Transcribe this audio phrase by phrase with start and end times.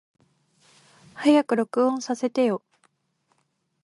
[1.13, 2.63] 早く録音させてよ。